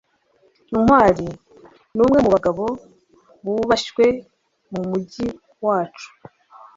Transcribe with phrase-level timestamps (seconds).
[0.81, 1.27] ntwali
[1.95, 2.65] numwe mubagabo
[3.43, 4.05] bubashywe
[4.71, 5.27] mumujyi
[5.65, 6.07] wacu